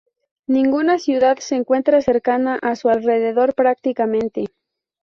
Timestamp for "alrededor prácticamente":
2.89-4.45